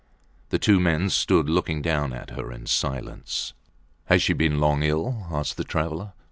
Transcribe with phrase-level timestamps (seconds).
[0.49, 3.53] The two men stood looking down at her in silence.
[4.05, 5.27] Has she been long ill?
[5.29, 6.13] asked the traveller.